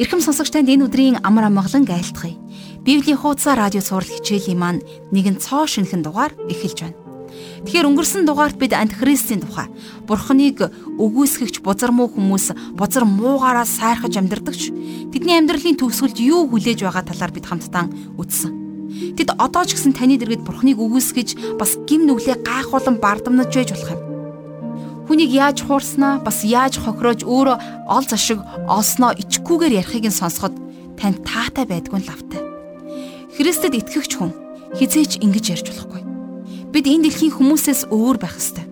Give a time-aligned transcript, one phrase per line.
[0.00, 2.32] Ирхэм сонсогч танд энэ өдрийн амар амгалан айлтгая.
[2.88, 4.80] Библийн хуудасаа радио цаурал хичээлийн маань
[5.12, 6.96] нэгэн цоо шинхэн дугаар эхэлж байна.
[7.68, 9.68] Тэгэхээр өнгөрсөн дугаарт бид антихристийн тухай
[10.08, 14.72] Бурхныг өгөөсгөгч бузар муу хүмүүс бузар муугаараа сайрхаж амьдрдагч
[15.12, 17.84] тэдний амьдралын төгсгөлд юу хүлээж байгаа талаар бид хамтдаа
[18.16, 18.56] үзсэн.
[19.20, 23.92] Тэд одоо ч гэсэн таны дэргэд Бурхныг өгөөсгөж бас гим нүглээ гайхуулан бардамнаж байж болох
[23.92, 24.09] юм.
[25.10, 27.58] Хүнийг яаж хуурснаа бас яаж хохироож өөрөө
[27.90, 28.38] ол зашиг
[28.70, 30.54] олсноо ичгүүгээр ярихыг нь сонсоход
[30.94, 32.38] танд таатай байдгүй нь лавтай.
[33.34, 34.30] Христэд итгэгч хүн
[34.78, 36.02] хизээч ингэж ярьж болохгүй.
[36.70, 38.70] Бид энэ дэлхийн хүмүүсээс өөр байх ёстой.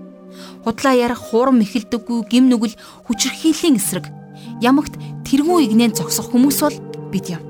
[0.62, 2.78] Худлаа ярих хуурам мэхэлдэггүй гим нүгэл
[3.10, 4.06] хүчрхийллийн эсрэг
[4.62, 4.94] ямагт
[5.26, 6.78] тэргүү игнэн зогсох хүмүүс бол
[7.10, 7.42] бид юм.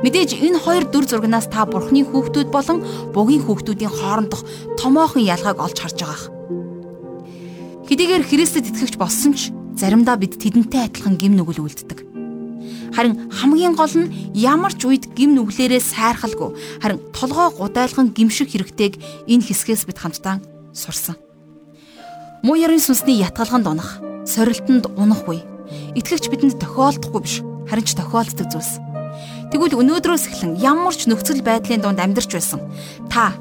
[0.00, 2.80] Мэдээж энэ хоёр дүр зургнаас та бурхны хүүхдүүд болон
[3.12, 4.40] бугийн хүүхдүүдийн хоорондох
[4.80, 6.35] томоохон ялгааг олж харж байгаах.
[7.86, 12.02] Хэдийгээр Христэд итгэгч болсон ч заримдаа бид тэдэнтэй адилхан гим нүгэл үлддэг.
[12.90, 18.98] Харин хамгийн гол нь ямар ч үед гим нүглээрээ сайрхалгүй харин толгой гудайлган гимших хэрэгтэйг
[19.30, 20.42] энэ хэсгээс бид хамтдаа
[20.74, 21.14] сурсан.
[22.42, 25.46] Муу ярын сүнсний ятгалганд унах, сорилтонд унахгүй.
[25.94, 27.38] Итгэгч бидэнд тохиолдохгүй биш,
[27.70, 28.82] харин ч тохиолддог зүйлс.
[29.54, 32.60] Тэгвэл өнөөдрөөс эхлэн ямар ч нөхцөл байдлын дунд амьдарч байсан
[33.06, 33.38] та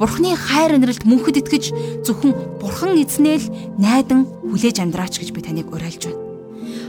[0.00, 1.64] Бурхны хайр инрэлт мөнхөд итгэж
[2.08, 6.24] зөвхөн Бурхан эзнээ л найдан хүлээж амьдраач гэж би таныг уриалж байна.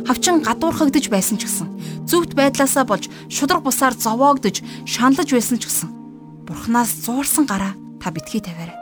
[0.07, 5.91] Хавчин гадуурхагдж байсан ч гэсэн зүвт байдлаасаа болж шудраг бусаар зовоогдож шаналж байсан ч гэсэн
[6.47, 8.79] Бурханаас зуурсан гараа та битгий тавиарай.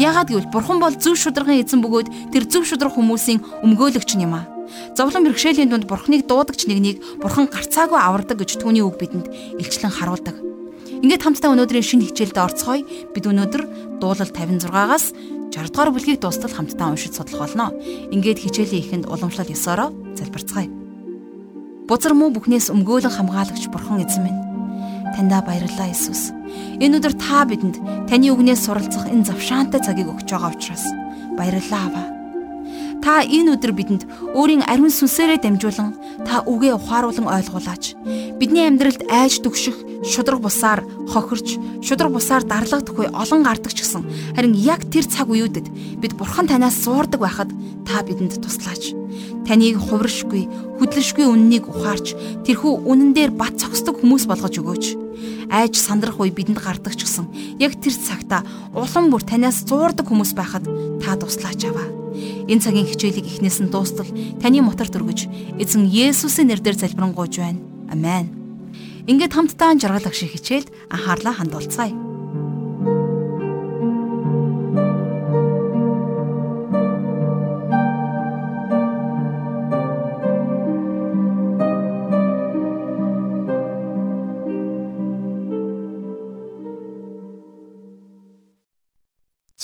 [0.00, 4.48] Яагаад гэвэл Бурхан бол зөв шударгын эзэн бөгөөд тэр зөв шудраг хүмүүсийн өмгөөлөгч юм аа.
[4.96, 9.28] Зовлон бэрхшээлийн дунд Бурханыг дуудагч нэгнийг Бурхан гарцаагүй авардаг гэж түүний үг бидэнд
[9.60, 10.36] илчлэн харуулдаг.
[11.04, 12.84] Ингээд хамтдаа өнөөдрийн шинэ хичээлд орцгоё.
[13.12, 13.62] Бид өнөөдөр
[14.00, 15.12] дуулал 56-аас
[15.52, 17.76] 60 дугаар бүлгийг дуустал хамтдаа уншиж судлах болно.
[18.12, 20.68] Ингээд хичээлийн эхэнд уламжлал 9-ороо залбирцгаая.
[21.84, 24.40] Бузар муу бүхнээс өмгөөлөн хамгаалагч бурхан эзэн минь.
[25.12, 26.32] Таньда баярлалаа Иесус.
[26.80, 27.76] Энэ өдөр та бидэнд
[28.08, 30.84] таны үгнээс суралцах энэ завшаантай цагийг өгч байгаа учраас
[31.38, 32.15] баярлалаа аваа.
[33.06, 34.02] Та энэ өдөр бидэнд
[34.34, 35.94] өөрийн ариун сүнсээрээ дамжуулан
[36.26, 37.94] та үгээ ухааруулan ойлгуулаач.
[38.34, 41.54] Бидний амьдралд айж дүгших шудраг бусаар хохирч,
[41.86, 46.82] шудраг бусаар дарлагдахгүй олон гардаг ч гэсэн харин яг тэр цаг үеүүдэд бид бурхан танаас
[46.82, 47.54] суурдаг байхад
[47.86, 48.98] та бидэнд туслаач.
[49.46, 50.50] Таныг хувиршгүй,
[50.82, 54.84] хөдлөшгүй үннийг ухаарч, тэрхүү үнэн дээр бат цогсдог хүмүүс болгож өгөөч.
[55.54, 57.30] Айж сандрах үе бидэнд гардаг ч гэсэн
[57.62, 58.42] яг тэр цагта
[58.74, 60.66] улам бүр танаас зуурдаг хүмүүс байхад
[60.98, 62.05] та туслаач аваа.
[62.48, 64.08] Энэ цагийн хичээлийг эхнээс нь дуустал
[64.40, 65.26] таны мотор төргөж
[65.58, 67.60] эзэн Есүсийн нэрээр залбирanгуйж байна.
[67.90, 68.26] Амен.
[69.06, 72.05] Ингээд хамтдаа жаргал агшиг хичээлд анхаарлаа хандуулцгаая.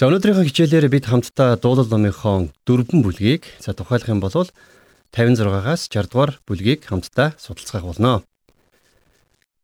[0.02, 6.10] За өнөөдрийнхөө хичээлээр бид хамтдаа дуулал номынхон дөрвөн бүлгийг за тухайлах юм бол 56-аас 60
[6.10, 8.26] дугаар бүлгийг хамтдаа судалцгаах болно.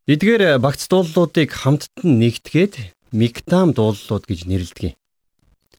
[0.07, 4.95] Эдгээр багц дуулуудыг хамтд нь нэгтгээд мигтам дуулууд гэж нэрлэдэг.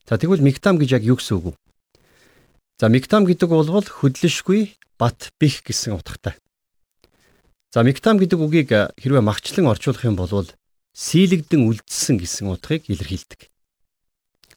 [0.04, 1.52] За тэгвэл мигтам гэж яг юу гэсэн үг вэ?
[2.84, 6.36] За мигтам гэдэг бол хөдлөшгүй бат бих гэсэн утгатай.
[7.72, 10.52] За мигтам гэдэг үгийг хэрвээ махчлан орчуулах юм бол
[11.00, 13.48] сийлэгдэн үлдсэн гэсэн утгыг илэрхийлдэг.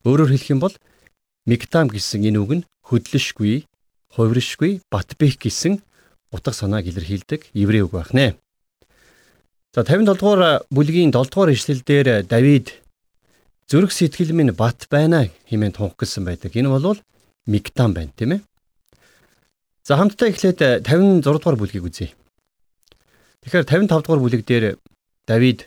[0.02, 0.74] Өөрөөр хэлэх юм бол
[1.46, 3.66] мигтам гэсэн энэ үг нь хөдлөшгүй,
[4.14, 5.78] хувиршгүй, бат бих гэсэн
[6.34, 8.34] утга санааг илэрхийлдэг еврей үг байх нэ.
[9.74, 12.82] За 57 дугаар бүлгийн 7 дугаар ишлэл дээр Давид
[13.70, 16.52] зүрх сэтгэл минь бат байна хэмээн тунх гэсэн байдаг.
[16.52, 16.98] Энэ бол
[17.46, 18.40] мигтам байна тийм ээ.
[19.86, 22.12] За хамтдаа эхлээд 56 дугаар бүлгийг үзье.
[23.42, 24.78] Тэгэхээр 55 дугаар бүлэг дээр
[25.26, 25.66] Давид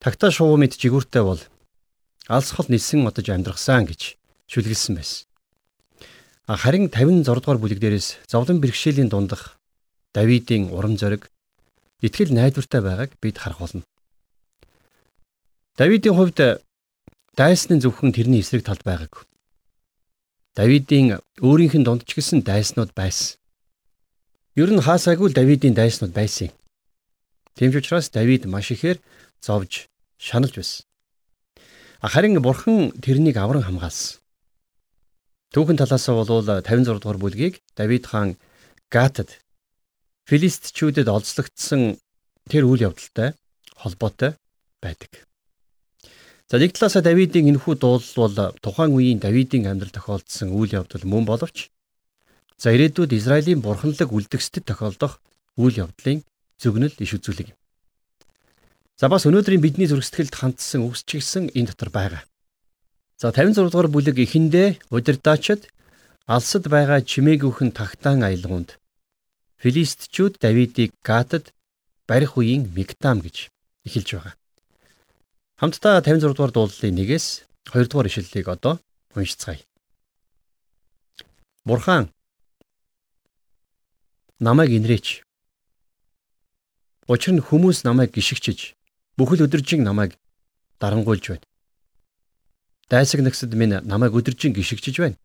[0.00, 1.42] тагтаа шувуу мэд жигүүртэй бол
[2.28, 4.20] алсхол нисэн одож амьдрахсан гэж
[4.52, 5.24] шүлгэлсэн байсан.
[6.44, 9.56] Харин 56 дугаар бүлэг дээрээс зовлон бэрхшээлийн дундах
[10.12, 11.28] Давидын урам зориг
[12.00, 13.84] итгэл найдвартай байгааг бид харах болно.
[15.76, 16.64] Давидын хувьд
[17.36, 19.24] дайсны зөвхөн тэрний эсрэг талд байгаагүй.
[20.56, 23.36] Давидын өөрийнх нь дунд ч гэсэн дайснууд байсан.
[24.56, 26.48] Ер нь хаасаагүй Давидын дайснууд байсан.
[27.54, 28.98] Тийм ч учраас Давид маш ихээр
[29.44, 29.86] зовж
[30.16, 30.87] шаналж байсан.
[31.98, 34.22] Харин бурхан тэрнийг авран хамгаалсан.
[35.50, 38.38] Түүхэн талаас нь бол 56 дугаар бүлгийг Давид хаан
[38.86, 39.42] Гатад
[40.30, 41.98] филистчүүдэд олзлогдсон
[42.46, 43.34] тэр үйл явдалтай
[43.74, 44.38] холбоотой
[44.78, 45.26] байдаг.
[46.46, 51.26] За нэг талаасаа Давидын энэхүү дуулал бол тухайн үеийн Давидын амьдрал тохиолдсон үйл явдал мөн
[51.26, 51.66] боловч
[52.62, 55.18] за ирээдүйд Израилийн бурханлаг үлдгэстэд тохиолдох
[55.58, 56.22] үйл явдлын
[56.62, 57.58] зөгнөл иш үзүүлэг юм.
[58.98, 62.26] За бас өнөөдрийн бидний зургсэтгэлд хандсан үгс чигсэн энэ дотор байгаа.
[63.14, 65.70] За 56 дугаар бүлэг эхэндээ удирдаачид
[66.26, 68.74] алсад байгаа чимээгүйхэн тагтаан аялгуунд
[69.62, 71.54] Филистчүүд Давидыг Гатад
[72.10, 73.54] барих үеийн Мигтам гэж
[73.86, 74.34] эхэлж байгаа.
[75.62, 78.82] Хамтдаа 56 дугаар дуулалын 1-ээс 2 дугаар ишлэлийг одоо
[79.14, 79.62] уншицгаая.
[81.62, 82.10] Бурхан
[84.42, 85.22] намайг инрээч.
[87.06, 88.77] Учир нь хүмүүс намайг гიშгчиж
[89.18, 90.14] бүхэл өдөржин намайг
[90.78, 91.46] дарангуйлж байна.
[92.88, 95.18] Дайсаг нэгсэд минь намайг өдөржин гიშгчиж байна.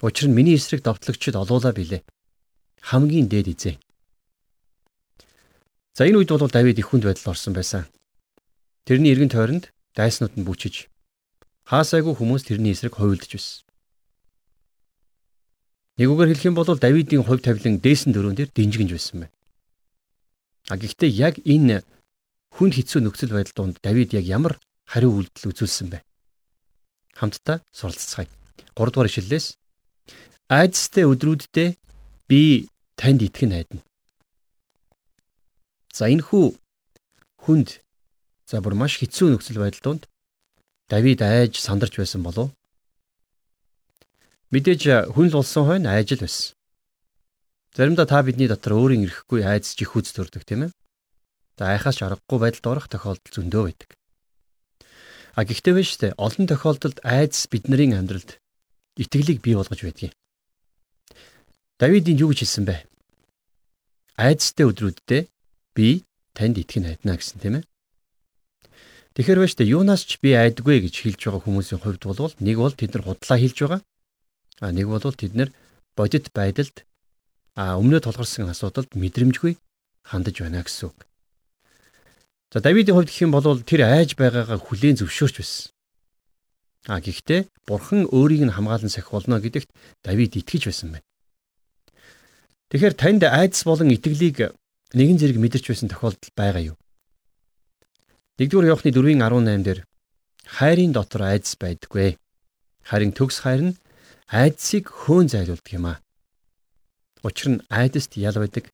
[0.00, 2.02] Учир нь миний эсрэг довтлогчд олуулаа билээ.
[2.80, 3.76] Хамгийн дээд эзэн.
[5.92, 7.84] За энэ үед бол Давид их хүнд байдал орсон байсан.
[8.88, 10.88] Тэрний эргэн тойронд дайснууд нь бүчиж
[11.68, 13.60] хаасайгүй хүмүүс тэрний эсрэг хувилдж байсан.
[16.00, 19.34] Нэгүгээр хэлэх юм бол Давидын хувь тавилан дээсэн дөрөөн дээр динжигэнж байсан байна.
[20.72, 21.84] А гэхдээ яг энэ
[22.58, 26.02] хүнд хэцүү нөхцөл байдал донд Давид яг ямар хариу үйлдэл үзүүлсэн бэ?
[27.14, 28.26] Хамтдаа суралцгаая.
[28.74, 29.54] 3 дугаар ишлэлээс
[30.50, 31.78] айдастай өдрүүддээ
[32.26, 32.66] би
[32.98, 33.86] танд итгэн найдана.
[35.94, 36.58] За энэ хүү
[37.46, 37.78] хүнд
[38.50, 40.02] за бүр маш хэцүү нөхцөл байдал донд
[40.90, 42.50] Давид айж сандарч байсан болов.
[44.50, 46.58] Мэдээж хүн л улсан хойно айж л байсан.
[47.76, 50.77] Заримдаа та бидний дотор өөрийн ирэхгүй айдас жихүүц төрдөг тийм ээ.
[51.58, 53.90] За айхаас аргагүй байдалд орох тохиолдол зөндөө байдаг.
[55.34, 56.14] А гэхдээ биш үү?
[56.14, 58.38] Олон тохиолдолд айдас бидний амьдралд
[58.94, 60.14] итгэлийг бий болгож байдгийг.
[61.82, 62.86] Давидын юу гэж хэлсэн бэ?
[64.18, 65.22] Айдастай өдрүүддээ
[65.74, 66.02] би
[66.34, 67.66] танд итгэн найдана гэсэн тийм ээ.
[69.18, 72.74] Тэгэхэр байж та юунаас ч би айдгүй гэж хэлж байгаа хүмүүсийн хувьд бол нэг бол
[72.74, 73.80] тэд нар худлаа хэлж байгаа.
[74.62, 75.50] А нэг бол тэд нар
[75.98, 76.86] бодит байдалд
[77.58, 79.58] а өмнө толгорсон асуудалд мэдрэмжгүй
[80.06, 81.07] хандаж байна гэсэн үг.
[82.52, 85.68] За Давидын хувьд гэх юм бол тэр айж байгаагаа хүлээн зөвшөөрч байсан.
[86.88, 89.68] А гэхдээ бурхан өөрийг нь хамгаалan сахих болно гэдэгт
[90.00, 91.06] Давид итгэж байсан байна.
[92.72, 94.56] Тэгэхээр танд айдас болон итгэлийг
[94.96, 96.76] нэгэн зэрэг мэдэрч байсан тохиолдол байгаа юу?
[98.40, 99.80] 1-р Иохны 4:18 дээр
[100.48, 102.16] хайрын дотор айдас байдаггүй.
[102.80, 103.78] Харин төгс хайр нь
[104.32, 106.00] айдсыг хөөн зайлуулдаг юм а.
[107.20, 108.72] Учир нь айдаст ял байдаг.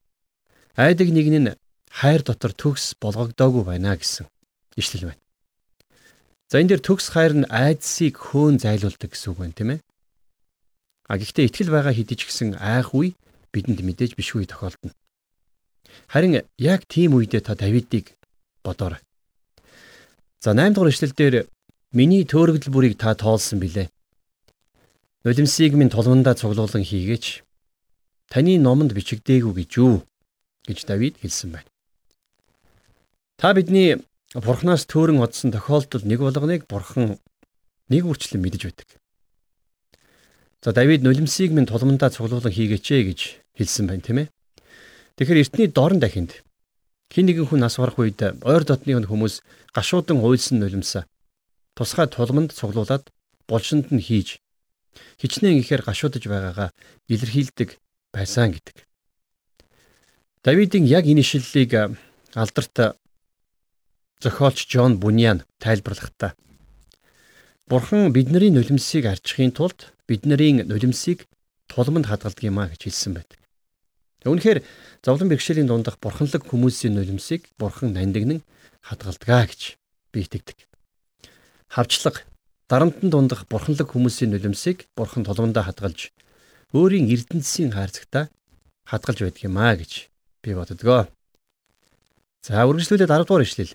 [0.79, 1.51] Айдаг нэг нь
[1.95, 4.27] хайр дотор төгс болгогдоогүй байна гэсэн
[4.75, 5.23] ишлэл байна.
[6.51, 9.81] За энэ дээр төгс хайр нь айдсыг хөөн зайлуулдаг гэсэн үг байна тийм ээ.
[11.07, 13.15] А гэхдээ итгэл байгаа хэдий ч гэсэн айх үе
[13.55, 14.91] бидэнд мэдээж биш үе тохиолдно.
[16.11, 18.19] Харин яг тийм үедээ та Давидыг
[18.67, 18.99] бодоорой.
[20.43, 21.47] За 8 дугаар ишлэл дээр
[21.95, 23.89] миний төөрөгдөл бүрийг та тоолсон билээ.
[25.23, 27.47] Нулимсыг минь тулмандаа цуглуулan хийгээч.
[28.29, 30.03] Таны номонд бичигдээгүй гэж юу
[30.67, 31.74] гэж Давид хэлсэн байна.
[33.37, 33.99] Та бидний
[34.35, 37.19] Бурханаас төөрөн одсон тохиолдол нэг болгоныг Бурхан
[37.91, 38.89] нэг үрчлэн мэдэж байдаг.
[40.63, 43.21] За Давид нулимсыг минь тулмандаа цуглуулan хийгээч гэж
[43.59, 44.29] хэлсэн байна тийм ээ.
[45.21, 46.43] Тэгэхээр эртний дорн дахинд
[47.13, 51.07] хин нэгэн хүн нас барах үед ойр дотны хүмүүс гашуудан уйлсан нулимсаа
[51.79, 53.11] тусгай тулманд цуглуулад
[53.47, 54.43] булшинд нь хийж
[55.23, 56.75] хичнээн ихээр гашуудж байгаагаа
[57.07, 57.79] илэрхийлдэг
[58.15, 58.77] байсан гэдэг.
[60.43, 61.99] Давидын яг энэ ишлэлийг
[62.35, 62.99] алдарт
[64.25, 66.33] зохиолч Джон Бунян тайлбарлахдаа
[67.69, 71.29] Бурхан бидний нулимсыг арчхын тулд бидний нулимсыг
[71.69, 73.41] тулманд а гэж хэлсэн байдаг.
[74.25, 74.65] Үүнхээр
[75.05, 78.45] зовлон бэрхшээлийн дундах бурханлаг хүмүүсийн нулимсыг Бурхан нандинг нь
[78.81, 79.77] хадгалдаг гэж
[80.13, 80.59] би итгэдэг.
[81.69, 82.25] Хавчлаг
[82.69, 86.13] дарамтан дундах бурханлаг хүмүүсийн нулимсыг Бурхан тулмандаа хадгалж
[86.73, 88.29] өөрийн эрдэнэсийн хайрцагтаа
[88.89, 90.09] хадгалж а гэж
[90.41, 91.09] би боддгоо.
[92.45, 93.73] За үргэлжлүүлээд 10 дугаар ишлэл.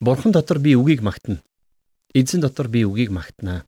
[0.00, 1.42] Бурхан дотор би үгийг магтана.
[2.16, 3.66] Эзэн дотор би үгийг магтана.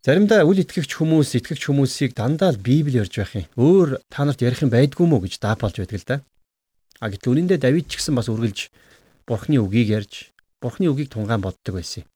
[0.00, 3.44] Заримдаа үл итгэгч хүмүүс итгэгч хүмүүсийг дандаа л Библи ярьж байх юм.
[3.60, 6.16] Өөр та нарт ярих юм байдгүй мүү гэж даапалж байдаг л да.
[7.04, 8.72] А гэтэл үнэндээ Давид ч гэсэн бас үргэлж
[9.28, 10.32] Бурхны үгийг ярьж,
[10.64, 12.10] Бурхны үгийг тунгаан боддог байсан юм.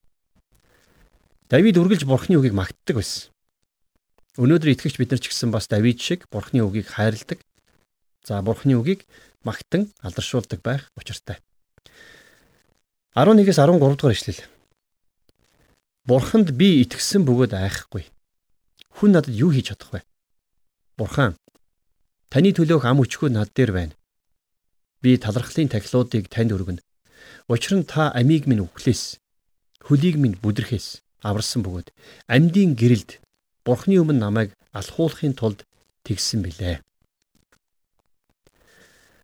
[1.53, 3.29] Давид үргэлж Бурхны үгийг магтдаг байсан.
[4.41, 7.45] Өнөөдөр итгэгч бид нар ч гэсэн бас Давид шиг Бурхны үгийг хайрладаг.
[8.25, 9.05] За Бурхны үгийг
[9.45, 11.37] магтан алдаршуулдаг байх учиртай.
[13.15, 14.41] 11-ээс 13 дугаар ишлэл.
[16.09, 18.09] Бурханд би итгэсэн бөгөөд айхгүй.
[18.97, 20.01] Хүн надад юу хийж чадах вэ?
[20.97, 21.37] Бурхан
[22.33, 23.95] таны төлөөх ам өчгөө над дээр байна.
[25.05, 26.83] Би талархлын тахилуудыг танд өргөнө.
[27.53, 29.21] Учир нь та амийг минь үхлээс,
[29.85, 31.93] хөлийг минь бүдрэхээс аварсан бөгөөд
[32.27, 33.23] амьдын гэрэлд
[33.63, 35.63] Бурхны өмнө намайг алхуулахын тулд
[36.03, 36.83] тэгсэн билээ.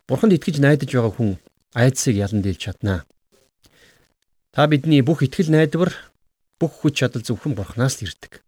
[0.07, 1.31] Бурханд итгэж найдаж байгаа хүн
[1.75, 3.05] айдсыг ялан дийлж чаднаа.
[4.53, 5.93] Та бидний бүх итгэл найдвар
[6.59, 8.43] бүх хүч чадал зөвхөн Бурханаас л ирдэг.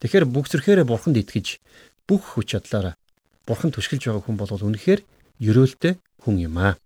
[0.00, 1.60] Тэгэхээр бүх зүрхээрээ Бурханд итгэж
[2.08, 2.96] бүх хүч чадлаараа
[3.44, 5.00] Бурхан түшгэлж байгаа хүн бол үнэхээр
[5.44, 6.80] ерөөлтэй хүн юм аа.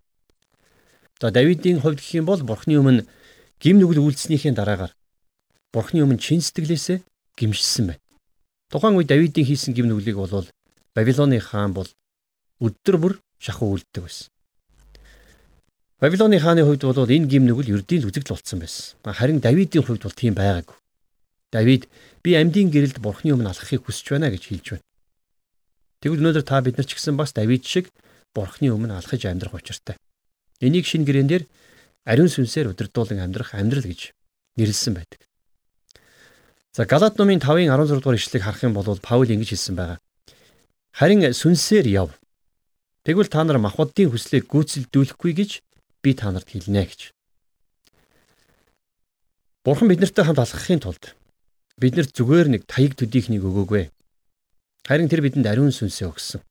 [1.23, 3.07] За Давидын хувьд гэх юм бол Бурханы өмнө
[3.63, 4.93] гим нүгэл үйлснийхээ дараагаар
[5.71, 7.07] Бурханы өмнө чин сэтгэлээсээ
[7.39, 8.03] гимшсэн байна.
[8.69, 10.51] Тухайн үед Давидын хийсэн гим нүглийг бол
[10.95, 11.89] Бабилоны хаан бол
[12.59, 14.34] өдөр бүр шахуу үлддэг байсан.
[16.01, 18.99] Бабилоны хааны хувьд бол энэ гим нүгэл ердийн л үзэгдэл болсон байсан.
[19.07, 20.75] Харин Давидын хувьд бол тийм байгаагүй.
[21.55, 21.87] Давид
[22.27, 24.87] би амьдын гэрэлд Бурхны өмнө алхахыг хүсэж байна гэж хэлж байна.
[26.03, 27.95] Тэгвэл өнөөдөр та бид нар ч гэсэн бас Давид шиг
[28.35, 29.95] Бурхны өмнө алхаж амьдрах учиртай.
[30.59, 31.45] Энийг шин гэрээн дээр
[32.03, 34.11] ариун сүнсээр удирдуулан амьдрах амьдрал гэж
[34.59, 35.23] нэрлсэн байдаг.
[36.75, 39.99] За Галат номын 5-ын 16 дугаар ишлэгийг харах юм бол Паул ингэж хэлсэн байгаа.
[40.91, 42.11] Харин сүнсээр яв.
[43.07, 45.51] Тэгвэл та нар махбодын хүслийг гүйцэлдүүлэхгүй гэж
[46.05, 47.01] би та нарт хэлнэ гэж.
[49.65, 51.17] Бурхан биднэртэй хамт алхахын тулд
[51.81, 53.89] биднэрт зүгээр нэг таяг төдийхнийг өгөөгүй.
[54.85, 56.45] Харин тэр бидэнд ариун сүнсээ өгсөн.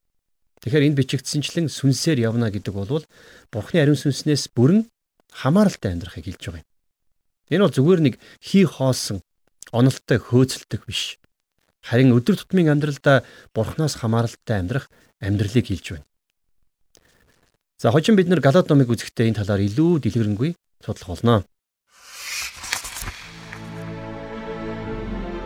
[0.66, 3.06] Тэгэхээр энэ бичигдсэнчлэн сүнсээр явна гэдэг бол
[3.54, 4.90] Бурханы ариун сүнснээс бүрэн
[5.30, 6.70] хамааралтай амьдрахыг хэлж байгаа юм.
[7.54, 9.22] Энэ бол зүгээр нэг хий хоосон
[9.70, 11.22] онолтой хөөцөлдөх биш.
[11.84, 14.88] Харин өдөр тутмын амьдралдаа бурхнаас хамааралтай амьдрах
[15.20, 16.08] амьдралыг хэлж байна.
[17.78, 21.44] За хожим бид нар Галаад номыг үзэхдээ энэ талаар илүү дэлгэрэнгүй судлах болно.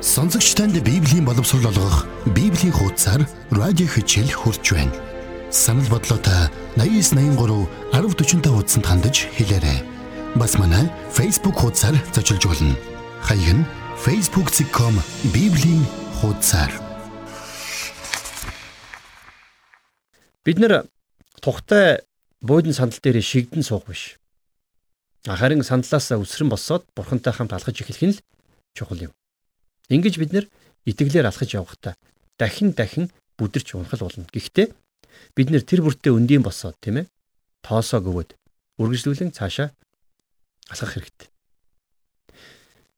[0.01, 2.05] Сонсогч танд Библийн боловсрол олгох
[2.36, 4.93] Библийн хуудасар радио хичээл хурж байна.
[5.51, 9.79] Санал бодлоотой 8983 1045 хуудсанд хандаж хэлээрэй.
[10.36, 12.75] Бас манай Facebook хуудасар зочилж болно.
[13.22, 13.65] Хаяг нь
[14.05, 14.93] facebook.com
[15.34, 15.84] bibлийн
[16.22, 16.72] хуудасар.
[20.46, 20.86] Бид нэр
[21.41, 22.01] тухтай
[22.48, 24.16] буудан сандал дээр шигдэн суух биш.
[25.27, 28.24] Харин сандлаас үсрэн босоод бурхантай хамт алхаж эхлэх нь л
[28.72, 29.13] чухал юм.
[29.92, 30.46] Ингэж бид нэр
[30.88, 32.00] итгэлээр алхаж явахдаа
[32.39, 34.24] дахин дахин бүдэрч унахал болно.
[34.32, 34.72] Гэхдээ
[35.36, 37.12] бид нэр тэр бүртээ өндийн босоод тийм ээ
[37.60, 38.39] тоосоо гөвөд
[38.80, 39.75] үргэлжлүүлэн цаашаа
[40.72, 41.27] алхах хэрэгтэй.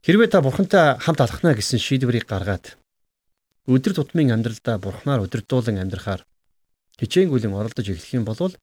[0.06, 2.78] Хэрвээ та бурхантай хамт алхна гэсэн шийдвэрийг гаргаад
[3.66, 6.22] өдөр тутмын амьдралдаа бурхнаар өдөрдуулан амьдрахаар
[7.02, 8.54] хичээнгүйлэн оролдож эхлэх юм бол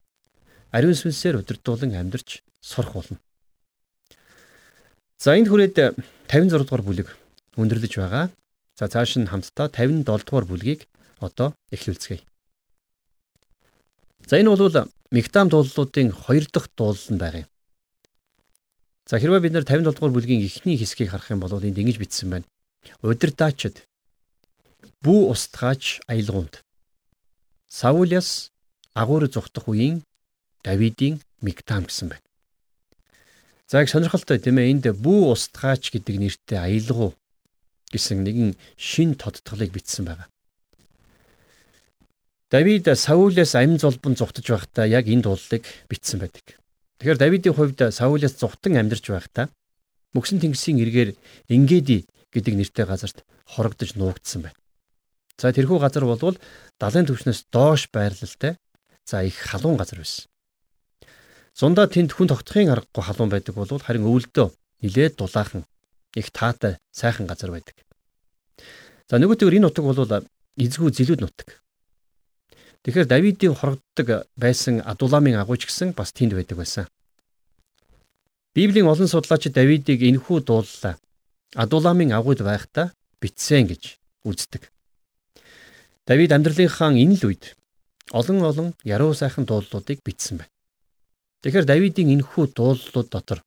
[0.72, 3.18] ариун сүнсээр өдөрдуулан амьдарч сурах болно.
[5.18, 5.96] За энд хүрээд
[6.28, 7.08] 56 дугаар бүлэг
[7.56, 8.30] өндөрлөж байгаа.
[8.76, 10.88] За цааш нь хамтдаа 57 дугаар бүлгийг
[11.20, 12.22] одоо эхлүүлцгээе.
[14.26, 17.50] За энэ бол Мигтам дуулуудын 2 дахь дуулал байгаа юм.
[19.06, 22.30] За хэрвээ бид нэр 57 дугаар бүлгийн эхний хэсгийг харах юм бол энд ингэж бичсэн
[22.30, 22.46] байна.
[23.06, 23.86] Удирдаачд
[25.02, 26.62] бүү устгаач аялгуунд
[27.70, 28.50] Саулиас
[28.94, 30.02] агуур зүхтах үеийн
[30.66, 32.26] Давидын Мигтам гэсэн байна.
[33.70, 37.14] За их сонирхолтой тийм ээ энд бүү устгаач гэдэг нэртэй аялгуу
[37.94, 40.26] гэсэн нэгэн шин тодтголыг бичсэн байна.
[42.50, 46.58] Давид Саулиас амь золбон зүхтаж байхдаа яг энэ дуулыг бичсэн байдаг.
[46.98, 49.50] Тэгэхээр Давидын хувьд Саулаас зугтан амьдарч байхдаа
[50.14, 51.10] мөксөн тэнгисийн эргээр
[51.50, 54.58] Ингээди гэдэг нэртэй газарт хорогдож нуугдсан байна.
[55.38, 56.38] За тэрхүү газар болвол
[56.78, 58.56] далайн түвшнээс доош байрлалтай
[59.02, 60.30] за их халуун газар байсан.
[61.56, 64.52] Зундаа тэнд хүн тогтохын аргагүй халуун байдаг бол харин өвөлдөө
[64.84, 65.64] нилээд дулаахан
[66.12, 67.80] их таатай сайхан газар байдаг.
[69.08, 70.04] За нөгөөтэйгөр энэ нутаг бол
[70.60, 71.64] эзгүй зилүүд нутаг.
[72.84, 76.84] Тэгэхээр Давидын хорогддог байсан Адуламын агууч гэсэн бас тэнд байдаг байсан.
[78.52, 81.00] Библийн олон судлаачид Давидыг энэхүү дууллаа
[81.56, 83.96] Адуламын агууд байхдаа бичсэн гэж
[84.28, 84.68] үздэг.
[86.04, 87.56] Давид амьдралынхаа энэ л үед
[88.12, 90.55] олон олон яруу сайхан дуулуудыг бичсэн байна.
[91.46, 93.38] Тэгэхээр Давидын энэхүү дуулууд дотор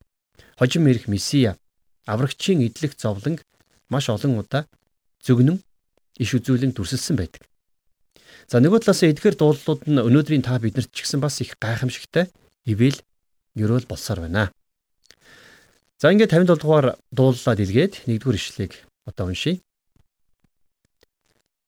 [0.56, 1.60] хожим ирэх Месиа,
[2.08, 3.44] аврагчийн идэлх зовлонг
[3.91, 4.63] маш олон удаа
[5.20, 5.60] зөгнөн
[6.15, 7.44] иш үзүүлэн дүрсэлсэн байдаг.
[8.48, 12.32] За нөгөө талаас эдгээр дуулууд нь өнөөдрийн та биднэрт ч гэсэн бас их гайхамшигтай
[12.63, 13.03] ивэл
[13.60, 14.56] ерөөл болсоор байна.
[16.00, 19.60] За ингээд 57 дугаар дууллаад илгээд нэгдүгээр ишлэгийг одоо уншийе.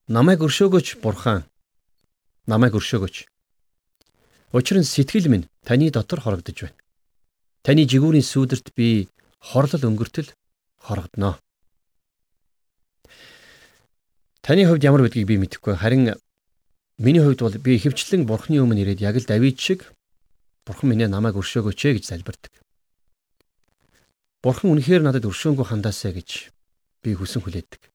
[0.08, 1.44] Намайг өршөөгөөч бурхан.
[2.48, 3.31] Намайг өршөөгөөч.
[4.52, 6.80] Учир нь сэтгэл минь таны дотор хорогдож байна.
[7.64, 9.08] Таны жигүүрийн сүүдэрт би
[9.40, 10.30] хорлол өнгөртөл
[10.80, 11.40] хорогдноо.
[14.42, 15.78] Таны хувьд ямар байдгийг би мэдэхгүй.
[15.78, 16.16] Харин
[17.02, 19.90] Миний хувьд бол би хөвчлэн бурхны өмнө ирээд яг л Давид шиг
[20.70, 22.54] бурхан минь намайг өршөөгөөч ээ гэж залбирдаг.
[24.46, 26.54] Бурхан үнэхээр надад өршөөнгөө хандаасаа гэж
[27.02, 27.90] би хүсэн хүлээдэг.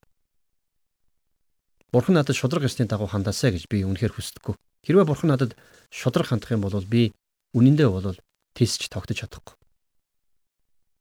[1.95, 4.59] Бурхан надад шудраг ёсны дагуу хандаасаа гэж би үнэхээр хүсдэггүй.
[4.87, 5.59] Хэрвээ бурхан надад
[5.91, 7.11] шудраг хандах юм бол би
[7.59, 8.15] үнэндээ бол
[8.55, 9.59] тисч тогтож чадахгүй.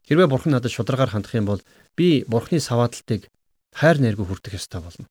[0.09, 1.61] Хэрвээ бурхан надад шударгаар хандах юм бол
[1.93, 3.29] би бурханы савааталтыг
[3.77, 5.05] хайр нэргүй хүртэх ёстой болно.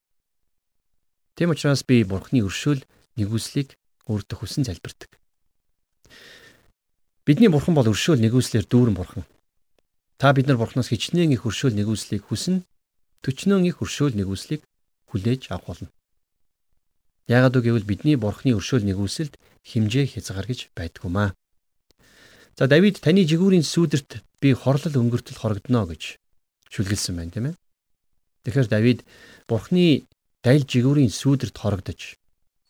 [1.38, 2.82] Тэм учраас би бурханы өршөөл
[3.14, 3.78] нэгүслийг
[4.10, 5.10] өөртөө хүсэн залбирдаг.
[7.22, 9.24] Бидний бурхан бол өршөөл нэгүслэр дүүрэн бурхан.
[10.18, 12.62] Та бид нар бурхнаас хичнээн их өршөөл нэгүслийг хүснэ,
[13.22, 14.62] төчнөөн их өршөөл нэгүслийг
[15.10, 15.88] хүлээж авах болно.
[17.28, 21.32] Яагаад гэвэл бидний бурхны өршөөл нэгүсэлд химжээ хязгаарч байдгүмаа.
[22.54, 26.20] За Давид таны жигүүрийн сүудэрт би хорлол өнгөртөл хорогдно гэж
[26.68, 27.54] шүлгэлсэн байна тийм ээ.
[28.44, 29.00] Тэгэхээр Давид
[29.48, 30.04] бурхны
[30.44, 32.20] дайл жигүүрийн сүудэрт хорогдож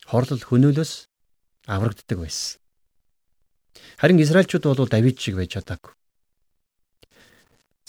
[0.06, 0.92] хорлол хөнөөлөөс
[1.66, 2.62] аврагддаг байсан.
[3.98, 5.92] Харин Израильчууд бол Давид шиг байж чадаагүй.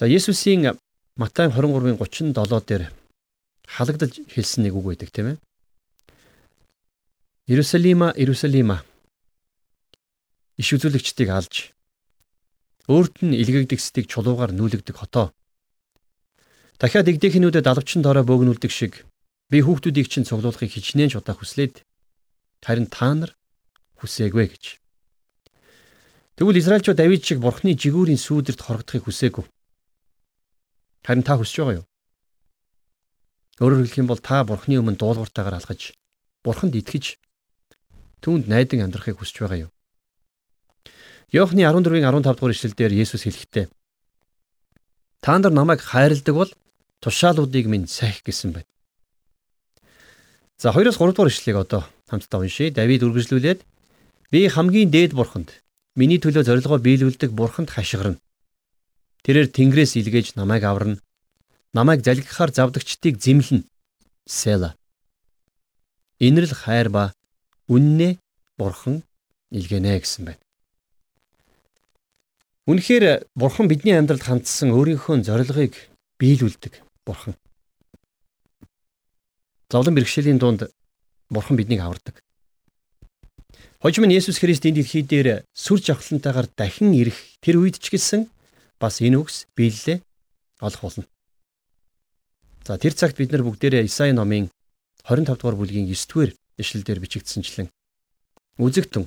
[0.02, 0.76] За Есүсийн
[1.16, 2.92] Матай 23-ын 37 дээр
[3.70, 5.45] халагдаж хэлсэн нэг үг байдаг тийм ээ.
[7.48, 8.82] Иерусалима, Иерусалима
[10.58, 11.78] иш үзүүлэгчдийг алж
[12.90, 15.30] өөрт нь илгээгдэгсдийг чулуугаар нүүлэгдэг хотоо.
[16.82, 19.06] Дахиад игдэхнүүдэд алавчин дорой бөөгнүүлдэг шиг
[19.54, 21.86] би хүүхдүүдийг чинь цуглуулахыг хичнээн ч удаа хүслээд
[22.66, 23.38] харин та нар
[24.02, 24.82] хүсээгүй гэж.
[26.42, 29.46] Тэгвэл Израильчууд Давид шиг бурхны жигүүрийн сүүдэрт хорогдохыг хүсээгүй.
[31.06, 31.88] Харин та хүсэж байгаа юу?
[33.62, 35.94] Өөрөөр хэлэх юм бол та бурхны өмнө дуулууртайгаар алхаж
[36.42, 37.22] бурханд итгэж
[38.26, 39.72] түүнд найдан амьдрахыг хүсэж байгаа юу?
[41.30, 43.70] Иохны 14-ийн 15 дугаар ишлэлдэр Есүс хэлэхдээ
[45.26, 46.52] Та нар намайг хайрладаг бол
[47.02, 48.70] тушаалуудыг минь сахих гэсэн байна.
[50.62, 52.70] За 2-оос 3 дугаар ишлэлийг одоо хамтдаа уншийе.
[52.70, 53.66] Давид үргэлжлүүлээд
[54.30, 55.66] би хамгийн дээд бурханд
[55.98, 58.22] миний төлөө зорилгоо биелүүлдэг бурханд хашгирна.
[59.26, 61.02] Тэрээр Тэнгэрээс илгээж намайг аварна.
[61.74, 63.66] Намайг залгихаар завдагчдыг зэмлэнэ.
[64.30, 64.78] Села.
[66.22, 67.15] Инрэл хайр ба
[67.68, 68.18] үннээ
[68.58, 69.04] бурхан
[69.52, 70.46] илгэнэ гэсэн байна.
[72.66, 75.78] Үнэхээр Бурхан бидний амьдралд хандсан өөрийнхөө зорилгыг
[76.18, 77.38] биелүүлдэг Бурхан.
[79.70, 80.74] Зовлон бэрхшээлийн дунд
[81.30, 82.26] Бурхан биднийг авардаг.
[83.86, 88.26] Хожим нь Есүс Христ энэ дэлхий дээр сүр жавхлантайгаар дахин ирэх тэр үед ч гэсэн
[88.82, 90.02] бас энэ үгс биелэлээ
[90.66, 91.06] олох болно.
[92.66, 94.50] За тэр цагт бид нар бүгдээрээ Исаи номын
[95.06, 97.68] 25 дугаар бүлгийн 9 дугаар ишлэлдэр бичигдсэнчлэн
[98.58, 99.06] үзэгтэн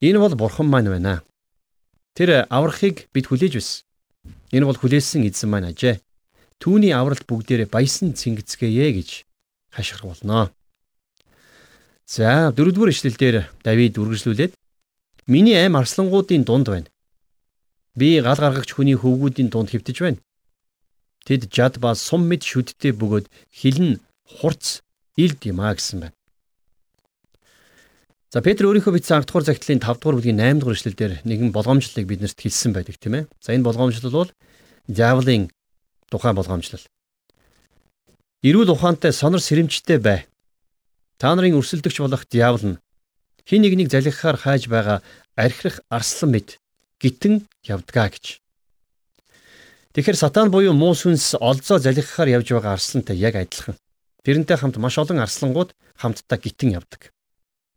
[0.00, 1.22] энэ бол бурхан маань байна.
[2.16, 3.84] Тэр аврахыг бид хүлээж байсан.
[4.52, 6.00] Энэ бол хүлээсэн эзэн маань ажээ.
[6.60, 9.24] Түүний авралт бүгдээрээ баясан цэнгэцгээе гэж
[9.72, 10.52] хашгирах болно.
[12.04, 14.52] За дөрөвдүгээр ишлэлдэр Давид үргэлжлүүлээд
[15.30, 16.88] миний аим арслангуудын дунд байна.
[17.94, 20.20] Би гал гаргагч хүний хөвгүүдийн дунд хэвтэж байна.
[21.24, 24.82] Тэд жад ба сум мэд шүдтэй бөгөөд хилэн хурц
[25.16, 26.16] илд юм а гэсэн байна.
[28.30, 32.06] За Петр өөрийнхөө бичсэн анх дугаар загтлын 5 дугаар бүлгийн 8 дугаар эшлэлдэр нэгэн болгоомжлыг
[32.06, 33.24] биднэрт хэлсэн байдаг тийм ээ.
[33.42, 34.30] За энэ болгоомжлол бол
[34.86, 35.50] диаволын
[36.06, 36.86] тухайн болгоомжлол.
[38.46, 40.30] Эрүүл ухаантай сонор сэрэмжтэй бай.
[41.18, 42.80] Та нарын өрсөлдөгч болох диавол нь
[43.50, 45.02] хин нэгнийг залгихаар хайж байгаа
[45.34, 46.62] архирах арслан мэд
[47.02, 48.38] гитэн явдгаа гэж.
[49.90, 53.74] Тэгэхээр сатан буюу муу сүнс олзоо залгихаар явж байгаа арслантай яг адилхан.
[54.22, 57.10] Тэрнтэй хамт маш олон арслангууд хамтдаа гитэн явдаг.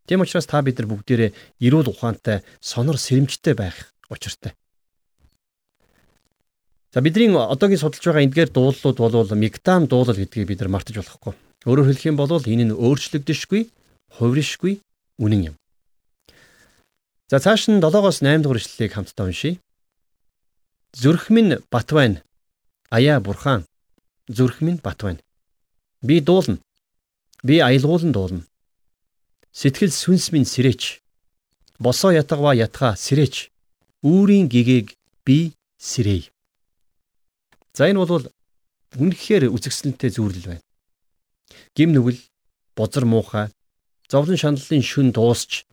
[0.08, 1.32] Тийм учраас та бид нар бүгдээрээ
[1.64, 4.52] эрүүл ухаантай, сонор сэрэмжтэй байх учиртай.
[6.94, 11.34] За бидний одоогийн судалж байгаа эдгээр дуулууд бол мигтам дуулал гэдгийг бид нар мартаж болохгүй.
[11.66, 13.72] Өөрөөр хэлэх юм бол энэ нь өөрчлөгдөшгүй,
[14.20, 14.84] хувиршгүй
[15.24, 15.56] үнэн юм.
[17.32, 19.58] За цааш нь 7-оос 8 дугаар ишлэлийг хамтдаа уншийе.
[20.94, 22.22] Зүрх минь бат байна.
[22.94, 23.66] Аяа бурхан.
[24.30, 25.24] Зүрх минь бат байна.
[26.04, 26.60] Би дуулна.
[27.42, 28.46] Би аялгуулан дуулна.
[29.54, 31.06] Сэтгэл сүнс минь сэрээч.
[31.78, 33.54] Босоо ятгава ятга сэрээч.
[34.02, 36.34] Үүрийн гэгээг би сэрээе.
[37.78, 38.26] За энэ бол
[38.98, 40.66] үнэхээр үзэгсэлэнтэй зүйлэл байна.
[41.78, 42.18] Гим нүгэл,
[42.74, 43.54] бозар муухай,
[44.10, 45.70] зовлон шаналлын шүн дуусч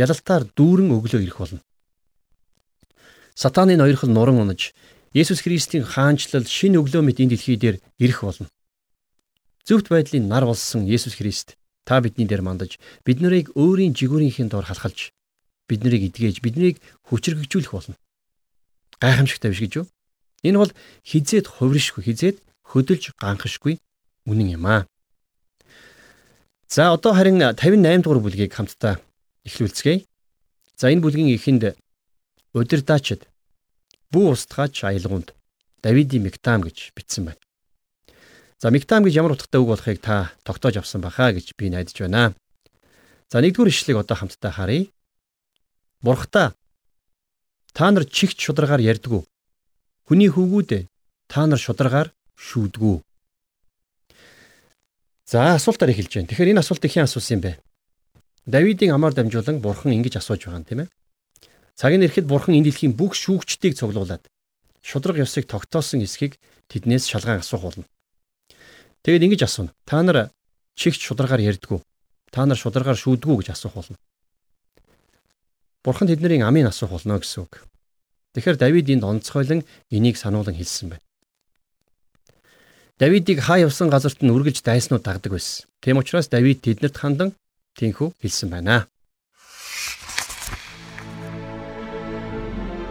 [0.00, 1.60] ялалтаар дүүрэн өглөө ирэх болно.
[3.36, 4.72] Сатананы ноёрхол нуран унаж
[5.12, 8.48] Есүс Христийн хаанчлал шин өглөө мэт энэ дэлхий дээр ирэх болно.
[9.68, 11.56] Зөвхт байдлын нар болсон Есүс Христ
[11.88, 12.76] Та бидний дээр мандаж
[13.08, 15.08] бид нарыг өөрийн жигүүрийнхээ дор халахалж
[15.72, 17.96] бид нарыг эдгээж биднийг хүчрэгжүүлэх болно.
[19.00, 19.86] Гайхамшигтай биш гэж юу?
[20.44, 20.72] Энэ бол
[21.08, 23.80] хизээд хувиршгүй хизээд хөдөлж ганхашгүй
[24.28, 24.84] үнэн юм аа.
[26.68, 29.00] За одоо харин 58 дугаар бүлгийг хамтдаа
[29.48, 30.04] эхлүүлцгээе.
[30.76, 31.72] За энэ бүлгийн эхэнд
[32.52, 33.24] удирдаачд
[34.12, 35.32] бүү устгаач аялгуунд
[35.80, 37.40] Давидын мигтам гэж бичсэн байна.
[38.58, 42.34] За Мигтам гэж ямар утгатай үг болохыг та тогтоож авсан баха гэж би найдаж байна.
[43.30, 44.90] За нэгдүгээр ишлэгийг одоо хамтдаа харъя.
[46.02, 46.54] Бурхта
[47.70, 49.22] та нар чигт шударгаар ярьдгүү.
[50.10, 50.90] Хүний хөвгүүдээ
[51.30, 52.98] та нар шударгаар шүүдгүү.
[55.30, 56.26] За асуултаар эхэлж байна.
[56.26, 57.62] Тэгэхээр энэ асуултыг хэн асуусан юм бэ?
[58.42, 60.90] Давидын амаар дамжуулан бурхан ингэж асууж байгаа юм тийм ээ.
[61.78, 64.26] Цаг нь ирэхэд бурхан энэ дэлхийн бүх шүүгчдийг цуглуулад
[64.82, 67.84] шудраг ёсыг тогтоосон эсхийг тэднээс шалгаан асуух болно.
[69.08, 69.72] Тэгэд ингэж асууна.
[69.88, 70.28] Та нар
[70.76, 71.80] чигт шударгаар ярьдгүү.
[72.28, 73.96] Та нар шударгаар шүүдгүү гэж асуух болно.
[75.80, 77.64] Бурхан тэдний амийг асуух болно гэсэн үг.
[78.36, 81.04] Тэгэхээр Давид энд онцгойлон энийг сануулan хэлсэн байна.
[83.00, 85.64] Давидыг хаа явсан газарт нь үргэлж дайснууд дагдаг байсан.
[85.80, 87.32] Тийм учраас Давид тэднэрт хандан
[87.80, 88.92] тийхүү хэлсэн байна.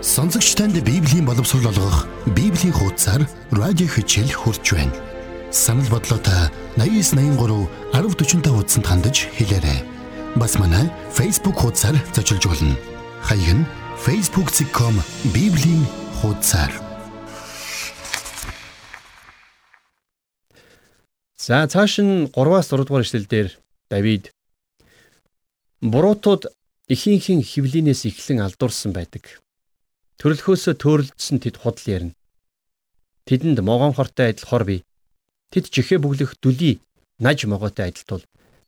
[0.01, 5.16] Сонсогч танд Библийн боловсрол олгох Библийн хуудасар радио хичээл хурж байна.
[5.51, 9.79] Санал бодлоотой 8983 1045 хуудсанд хандаж хэлээрэй.
[10.35, 12.75] Бас манай Facebook хуудасар зочилж болно.
[13.23, 13.67] Хаяг нь
[14.05, 14.95] facebook.com
[15.33, 15.87] библийн
[16.19, 16.71] хуудасар
[21.39, 23.47] За цааш нь 3-аас 6 дугаар эшлэлдэр
[23.89, 24.35] Давид
[25.79, 26.51] буруутууд
[26.91, 29.39] ихийнхэн хөвлийнээс эхлэн алдуурсан байдаг.
[30.19, 32.17] Төрөлхөөсөө төөрөлдсөн тэд худал ярина.
[33.27, 34.86] Тэдэнд могоон хортой адил хор бий.
[35.51, 36.79] Тэд жихээ бүглэх дүлий
[37.19, 38.23] наж могоотой адил тул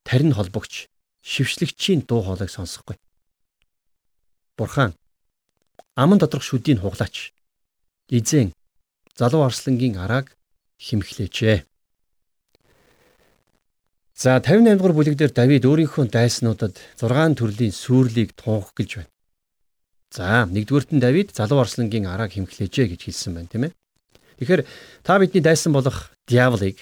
[0.08, 0.88] тарин холбогч
[1.22, 2.96] шившлэгчийн дуу хоолойг сонсохгүй.
[4.58, 4.96] Бурхан
[5.96, 7.36] аман доторх шүдийг хуглаач.
[8.10, 8.56] Эзэн
[9.20, 10.36] залуу арслангийн арааг
[10.80, 11.68] химхлээчээ.
[14.16, 19.12] За 58 дугаар бүлэг дээр Давид өөрийнхөө дайснуудад 6 төрлийн сүрлийг тунх гэлж байна.
[20.12, 23.74] За нэгдүгээрт нь Давид залуу арслангийн арааг химхлээжээ гэж хэлсэн байна тийм ээ.
[24.40, 24.64] Тэгэхээр
[25.04, 26.78] та бидний дайсан болох диаволыг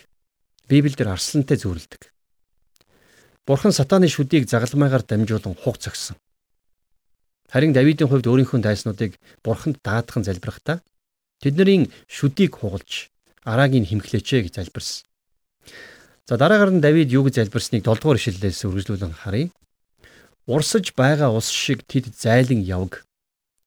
[0.67, 2.11] Библиэлд арслантай зүйрлдэг.
[3.47, 6.19] Бурхан сатааны шүдийг загалмайгаар дамжуулан хуг цогсон.
[7.47, 10.83] Харин Давидын хувьд өөрийнхөө дайснуудыг Бурханд даатхан залбирахдаа
[11.39, 13.07] тэдний шүдийг хугалж
[13.47, 15.07] арааг нь химхлээчээ гэж залбирсан.
[16.27, 19.47] За дараагаар нь Давид юу гэж залбирсныг 7 дугаар ишлэлээс үргэлжлүүлэн харъя.
[20.43, 23.07] Урсаж байгаа ус шиг тэд зайлан явг.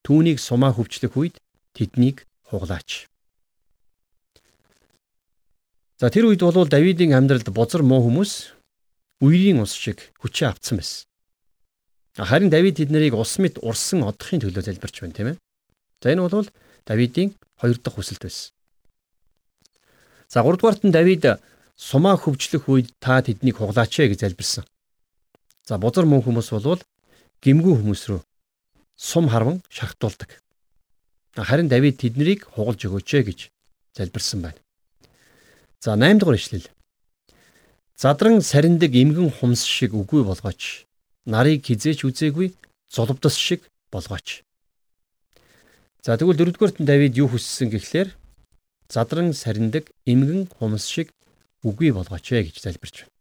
[0.05, 1.41] Түүнийг сумаа хөвчлөх үед
[1.73, 3.10] тэднийг хуглаач.
[6.01, 8.57] За тэр үед бол Давидын амьдралд бозар муу хүмүүс
[9.21, 11.05] үерийн ус шиг хүчээ авцсан байсан.
[12.17, 15.37] Харин Давид тэднийг ус мэд урсан одохын төлөө залбирч байна тийм ээ.
[16.01, 16.49] За энэ бол
[16.89, 18.49] Давидын хоёр дахь хүсэлт байсан.
[20.25, 21.37] За 3 дугаарт нь Давид
[21.77, 24.65] сумаа хөвчлөх үед та тэднийг хуглаач ээ гэж залбирсан.
[25.69, 26.81] За бузар мөн хүмүүс болвол
[27.45, 28.25] гимгүү хүмүүс рүү
[28.97, 30.41] сум харван шахтуулдаг.
[31.37, 33.39] Харин Давид тэднийг хугалж өгөөч ээ гэж
[33.93, 34.57] залбирсан байна.
[35.81, 36.67] За 8 дугаар ишлэл.
[37.97, 40.85] Задран сариндаг эмгэн хумс шиг үгүй болгооч.
[41.25, 42.53] Нарыг хизээч үзээгүй
[42.93, 44.45] золбдос шиг болгооч.
[46.05, 48.13] За тэгвэл дөрөвдүгээрт Давид юу хүссэн гэхлээр
[48.93, 51.09] задран сариндаг эмгэн хумс шиг
[51.65, 53.13] үгүй болгооч ээ гэж залбирч байна.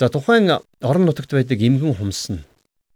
[0.00, 0.48] За тухайн
[0.80, 2.44] орон нутагт байдаг эмгэн хумс нь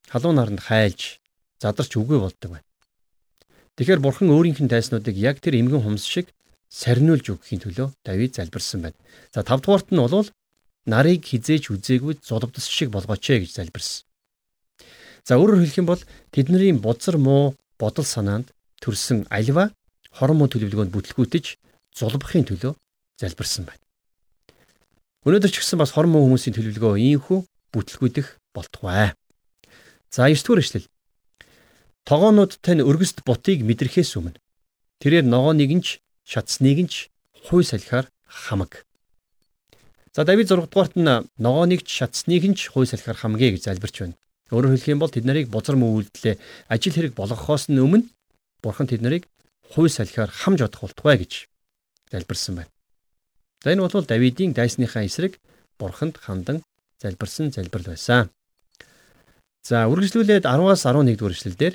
[0.08, 1.20] халуун наранд хайлж
[1.60, 2.68] задарч үгүй болдог байна.
[3.76, 6.32] Тэгэхээр бурхан өөрийнх нь тайснуудыг яг тэр эмгэн хумс шиг
[6.72, 8.96] сарниулж өгөхийн төлөө Давид залбирсан байна.
[9.34, 10.28] За 5 дугаарт нь бол
[10.88, 14.08] нарыг хизээж үзээгүй зулбдас шиг болгооч ээ гэж залбирсан.
[15.28, 19.70] За өөрөөр хэлэх юм бол тэдний бузар муу бодол санаанд төрсэн альва
[20.10, 21.44] хормон төлөвлөгөөнд бүтлгүүтэж
[21.94, 22.72] зулбахын төлөө
[23.20, 23.84] залбирсан байна.
[25.22, 27.38] Өнөөдөр ч гэсэн бас хормон хүмүүсийн төлөвлөгөө ийхүү
[27.70, 29.14] бүтлгүүдэх болтугай.
[30.10, 30.90] За 9 дугаар эшлэл.
[32.02, 34.42] Тогоонууд тань өргөст бутыг мэдрэхээс өмнө
[34.98, 37.10] тэрээр ногооныг нь ч шатсныг нь ч
[37.46, 38.86] хуй салхиар хамаг.
[40.14, 41.08] За Давид 6 дугаарт нь
[41.38, 44.16] ногооныг ч шатсныг нь ч хуй салхиар хамгээ гэж залбирч байна.
[44.52, 46.36] Өөрөөр хэлэх юм бол тэд нарыг бузар үйлдэлээ
[46.68, 48.12] ажил хэрэг болгохоос нь өмнө
[48.60, 49.24] бурхан тэд нарыг
[49.72, 51.48] хуй салхиар хамж одох болтугай гэж
[52.12, 52.72] залбирсан байна.
[53.64, 55.40] За энэ бол Давидын дайсныхаа эсрэг
[55.80, 56.60] бурханд хандан
[57.00, 58.28] залбирсан залбирал байсан.
[59.62, 61.74] За үргэлжлүүлээд 10-аас 11 дугаар эшлэлдэр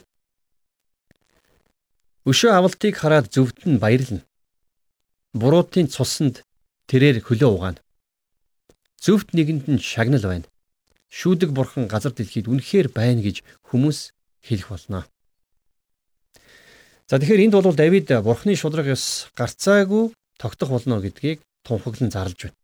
[2.28, 4.28] Өшөө авалтыг хараад зөвд нь баярлна.
[5.42, 6.44] Буруутын цуснд
[6.90, 7.82] тэрээр хөлөө угаана.
[8.98, 10.50] Зөвхт нэгэнд нь шагнал байна.
[11.14, 14.12] Шүүдэг бурхан газар дэлхийд үнэхээр байна гэж хүмүүс
[14.44, 15.06] хэлэх болно.
[17.08, 22.58] За тэгэхээр энд бол Давид бурхны шудраг ёс гарцаагүй тогтох болно гэдгийг тунхаглан зарлж байна.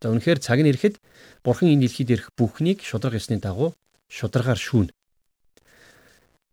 [0.00, 0.96] За үнэхээр цаг нь ирэхэд
[1.44, 3.74] бурхан энэ дэлхийд ирэх бүхнийг шудраг ёсны дагуу
[4.08, 4.94] шударгаар шүүнэ.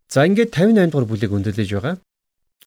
[0.10, 1.96] За ингээд 58 дугаар бүлэг өндөрлөж байгаа.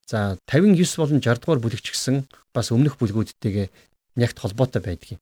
[0.08, 2.24] За 59 болон 60 дугаар бүлэг ч гэсэн
[2.56, 3.68] бас өмнөх бүлгүүдтэйгээ
[4.16, 5.20] нягт холбоотой байдаг юм.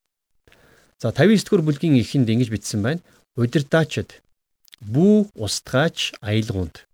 [1.02, 3.02] За 59 дугаар бүлгийн эхэнд ингэж бичсэн байна.
[3.35, 4.22] Удирдаачд
[4.81, 6.87] бүү устгаач аялгуунд.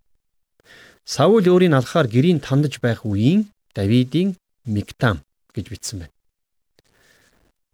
[1.04, 5.20] Саул өөрийн алхаар гэрийн тандж байх үеийн Давидын Мигтам
[5.52, 6.14] гэж бичсэн байна.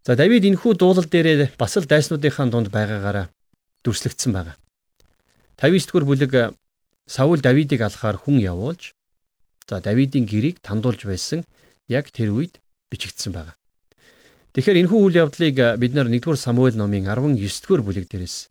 [0.09, 3.29] За Давид энэхүү дуулал дээрээ бас л дайснуудынхаа дунд байгаагаараа
[3.85, 4.57] дүрслэгдсэн байгаа.
[5.61, 6.33] 59 дугаар бүлэг
[7.07, 8.98] Саул Давидыг алхаар хүн явуулж
[9.69, 11.45] за Давидын гэрийг тандуулж байсан
[11.89, 13.57] яг тэр үед бичигдсэн байгаа.
[14.57, 18.49] Тэгэхээр энэхүү үйл явдлыг бид нар 1-р Самуэль номын 19-р бүлэг дээрээс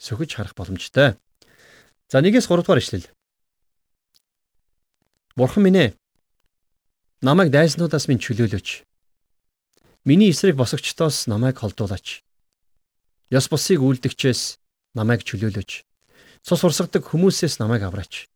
[0.00, 1.20] сөхөж харах боломжтой.
[2.08, 3.06] За 1-ээс 3-р ишлэл.
[5.36, 5.90] Бурхан минь ээ.
[7.20, 8.88] Намайг дайснуудаас минь чөлөөлөөч.
[10.08, 12.24] Миний эсрэг босогчдоос намайг холдуулаач.
[13.28, 14.56] Ёс бусыг үлдгчээс
[14.96, 15.84] намайг чөлөөлөөч.
[16.46, 18.30] Цус урсгадаг хүмүүсээс намайг авраач.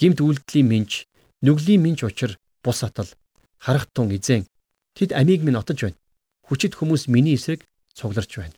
[0.00, 1.06] Гимт үйлдэлийн минж,
[1.42, 3.10] нүглийн минж учир бус атал,
[3.58, 4.46] харах тун эзэн
[4.94, 5.98] тэд амийг минь отож байна.
[6.46, 8.56] Хүчит хүмүүс миний эсрэг цугларч байна.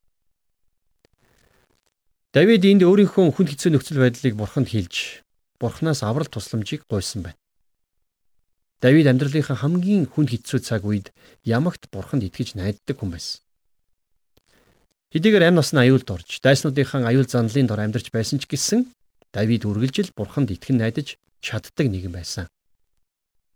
[2.32, 5.24] Давид энд өөрийнхөө хүнд хэцүү нөхцөл байдлыг бурханд хэлж
[5.60, 7.38] Бурханаас аврал тусламжийг гуйсан байна.
[8.84, 11.08] Давид амьдралынхаа хамгийн хүнд хэцүү цаг үед
[11.40, 13.40] ямагт Бурханд итгэж найддаг хүн байсан.
[15.14, 18.92] Хэдийгээр амь насны аюулд орж, дайснуудынхаа аюул занлын дор амьдарч байсан ч гэсэн
[19.32, 22.44] Давид үргэлжил Бурханд итгэн найдаж чаддаг нэгэн байсан.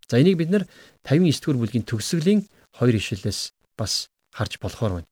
[0.08, 0.64] За энийг бид нар
[1.04, 2.40] 59 дугаар бүлгийн төгсгөлийн
[2.80, 5.08] 2 ишлэлээс бас харж болохоор байна.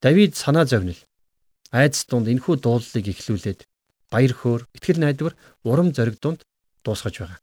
[0.00, 0.96] Давид санаа зовнил
[1.68, 3.68] айдас дунд энэхүү дуулалыг эхлүүлээд
[4.08, 5.36] баяр хөөр, итгэл найдвар,
[5.68, 6.40] урам зориг дунд
[6.84, 7.38] дуусгаж байгаа.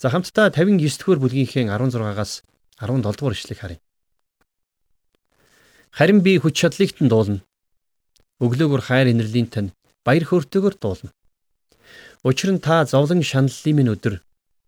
[0.00, 2.42] За хамтдаа 59 дэх бүлгийнхээ 16-аас
[2.80, 3.80] 17 дугаар ишлэгийг харъя.
[5.92, 7.44] Харин би хүч чадлыгт нь дуулна.
[8.40, 9.70] Өглөөгөр хайр инэрлийн тань
[10.04, 11.12] баяр хөөртэйгээр дуулна.
[12.24, 14.25] Учир нь та зовлон шаналлын минь өдөр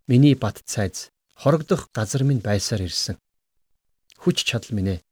[0.09, 3.17] миний бат цайз хорогдох газар минь байсаар ирсэн.
[4.17, 5.05] Хүч чадал минь ээ.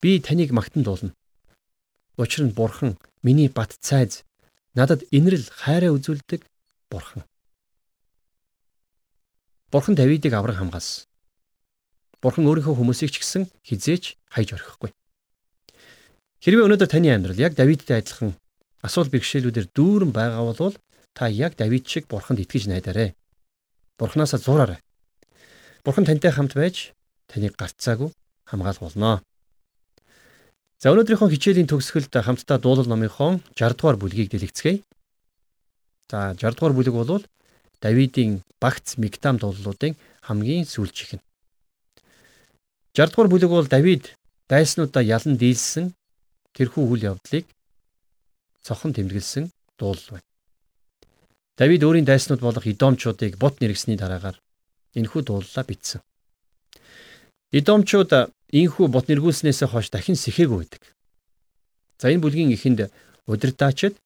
[0.00, 1.14] Би таныг магтан дуулна.
[2.16, 4.24] Учир нь бурхан миний бат цайз
[4.74, 6.46] Надад инрэл хайраа үзүүлдэг
[6.90, 7.24] бурхан.
[9.70, 11.04] Бурхан Давидыг авраг хамгаалсан.
[12.22, 14.94] Бурхан өөрийнхөө хүмүүсийг ч гэсэн хизээч хайж орхихгүй.
[16.38, 18.38] Хэрвээ өнөөдөр таны амьдрал яг Давидтай адилхан
[18.86, 20.78] асуул бэрхшээлүүдээр дүүрэн байгаа бол
[21.10, 23.17] та яг Давид шиг бурханд итгэж найдаарэ.
[23.98, 24.80] Бурханаасаа зураарай.
[25.84, 26.94] Бурхан тантай хамт байж
[27.26, 28.14] таныг гарцаагүй
[28.46, 29.22] хамгаалуулнаа.
[30.78, 34.86] За өнөөдрийнхөө хичээлийн төгсгөлд хамтдаа дуулал номынхон 60 дугаар бүлгийг дэлгэцгээе.
[36.10, 37.26] За 60 дугаар бүлэг бол
[37.82, 39.94] Давидын багц Мигдам дуулалуудын
[40.26, 41.22] хамгийн сүүлчийнх нь.
[42.94, 44.14] 60 дугаар бүлэг бол Давид
[44.50, 45.94] дайснуудаа ялан дийлсэн
[46.54, 47.46] тэрхүү үйл явдлыг
[48.66, 50.27] цохон тэмдэглэсэн дуулал байна.
[51.58, 54.38] Давид өөрийн дайснууд болох Идомчуудыг бут нэргсний дараагаар
[54.94, 56.00] энэхүү дуулалаа бичсэн.
[57.50, 60.82] Идомчууд Ийхүү бот нэргүүлснээс хойш дахин сэхээгүй байдаг.
[62.00, 62.88] За энэ бүлгийн эхэнд
[63.28, 64.00] удирдаачид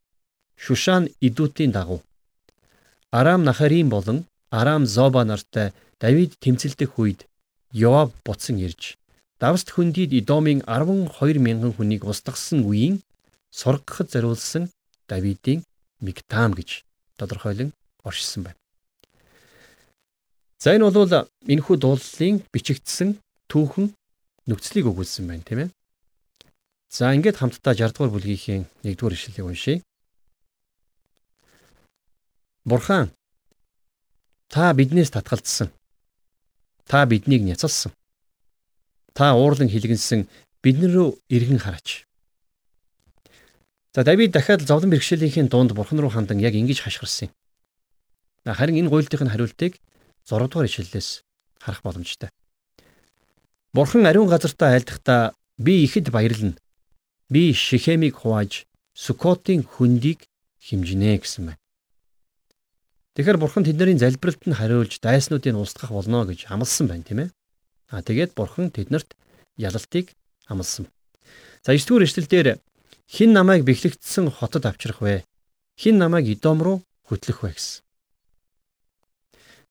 [0.59, 2.03] Шушан идүүдийн дагуу
[3.13, 7.27] Арам Нахарим болон Арам Зоба нартай Давид тэмцэлдэх үед
[7.71, 8.99] Йоав буцсан ирж
[9.39, 13.03] Давст хөндийд Идомын 12 мянган хүнийг устгасан үеийн
[13.55, 14.71] сургахад зориулсан
[15.07, 15.63] Давидын
[16.01, 16.83] Мигтам гэж
[17.23, 17.71] тодорхойлон
[18.03, 18.59] оршисон байна.
[20.59, 21.11] За энэ бол
[21.47, 23.19] энэхүү дуулалын бичигдсэн
[23.51, 23.95] түүхэн
[24.47, 25.71] нөхцөлийг өгүүлсэн байна тийм ээ.
[26.91, 29.83] За ингээд хамтдаа 60 дугаар бүлгийн 1 дугаар ишлэлийг уншийе.
[32.63, 33.11] Бурхан
[34.53, 35.75] та биднээс татгалзсан.
[36.87, 37.91] Та биднийг няцалсан.
[39.17, 40.29] Та уурлан хилгэнсэн
[40.63, 42.07] биднэр рүү эргэн хараач.
[43.95, 47.35] За Давид дахиад зовлон бэрхшээлийнхээ дунд бурхан руу хандан яг ингэж хашгирсан юм.
[48.49, 49.77] Харин энэ гуйлтын хариултыг
[50.25, 51.21] 6 дугаар ишлэлээс
[51.61, 52.31] харах боломжтой.
[53.77, 56.57] Бурхан ариун газартаа айлдахдаа би ихэд баярлна.
[57.29, 58.65] Би Шихемийг хувааж
[58.97, 60.25] Сукотын хөндийг
[60.57, 61.61] химжинэ гэсэн байна.
[63.13, 67.31] Тэгэхээр бурхан тэдний залбиралд нь хариулж дайснуудыг устгах болно гэж амласан байна тийм ээ.
[67.93, 69.13] А тэгээд бурхан тэднэрт
[69.61, 70.17] ялалтыг
[70.49, 70.89] амласан.
[71.61, 72.47] За 9 дугаар эшлэлдэр
[73.13, 75.25] хин намайг бэхлэгдсэн хотод авчрах вэ?
[75.77, 77.85] Хин намайг Идом руу хөтлөх вэ гэсэн.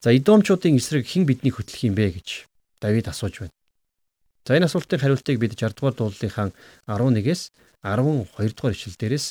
[0.02, 2.46] За Идомчуудын эсрэг хэн бидний хөтлөх юм бэ гэж
[2.78, 3.58] Давид асууж байна.
[4.46, 6.54] За энэ асуултын хариултыг бид 60 дугаар дуулалынхаа
[6.86, 7.42] 11-ээс
[7.82, 9.26] 12 дугаар ишлэл дээрээс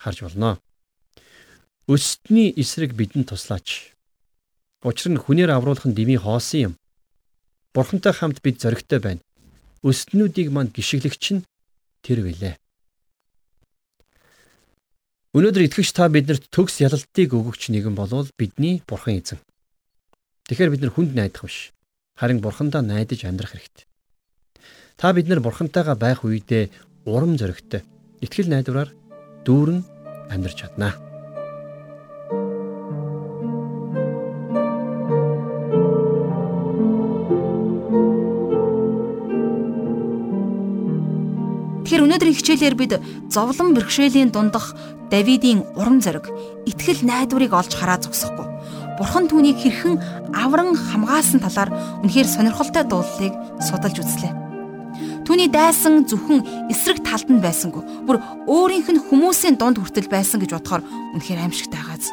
[0.00, 0.56] харж болно.
[1.88, 3.92] Өстний эсрэг бидэнд туслаач.
[4.80, 6.74] Учир нь хүнээр авруулах нь дими хоосон юм.
[7.76, 9.20] Бурхантай хамт бид зоригтой байна.
[9.84, 11.44] Өстнүүдийг манд гიშгэлэгч нь
[12.00, 12.61] тэр вэлээ.
[15.32, 19.40] Өнөөдөр итгэгч та бидэнд төгс ялалтыг өгөгч нэгэн болвол бидний бурхан эзэн.
[20.44, 21.72] Тэгэхээр бид нар хүнд найдах биш.
[22.20, 23.88] Харин бурхандаа найдаж амьдрах хэрэгтэй.
[25.00, 26.68] Та бид нар бурхантайгаа байх үедээ
[27.08, 27.80] урам зоригтой
[28.20, 28.92] итгэл найдвараар
[29.48, 29.80] дүүрэн
[30.28, 31.00] амьдрч чаднаа.
[42.22, 42.92] Өнөөдрийн хичээлээр бид
[43.34, 44.78] зовлон бэрхшээлийн дундах
[45.10, 46.30] Давидын урам зориг,
[46.70, 48.46] итгэл найдварыг олж хараа зогсохгүй.
[48.96, 49.98] Бурхан түүнийг хэрхэн
[50.30, 51.74] авран хамгаалсан талаар
[52.06, 54.32] үнэхээр сонирхолтой дуулалыг судалж үзлээ.
[55.26, 58.06] Түүний дайсан зөвхөн эсрэг талд нь байсангүй.
[58.06, 60.86] Бүр өөрийнх нь хүмүүсийн дунд хүртэл байсан гэж бодохоор
[61.18, 62.06] үнэхээр аимшигтай байгааз.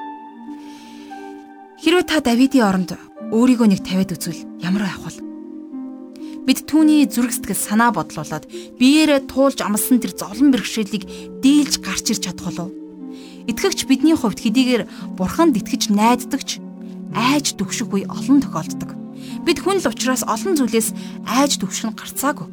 [1.85, 2.97] Хэрвээ та Давидын оронд
[3.31, 5.28] өөрийгөө нэг тавиад үзвэл ямар байх вэ?
[6.49, 8.49] Бид түүний зүрх сэтгэл санаа бодлуулад
[8.81, 11.05] биеэрээ туулж амлсан тэр зовлон бэрхшээлийг
[11.45, 12.73] дийлж гарч ирч чадах болов.
[13.45, 16.57] Итгэгч бидний хувьд хэдийгээр бурханд итгэж найддагч
[17.13, 18.97] айж төвших үе олон тохиолддог.
[19.45, 20.89] Бид хүн л учраас олон зүйлээс
[21.29, 22.49] айж төвших нь гарцаагүй.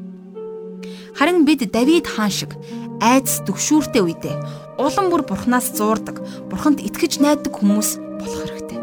[1.16, 2.52] Харин бид Давид хаан шиг
[3.00, 4.37] айц төвшүүртэй үедээ
[4.76, 6.20] улам бүр бурхнаас зуурдаг,
[6.52, 8.80] бурханд итгэж найддаг хүмүүс болох хэрэгтэй.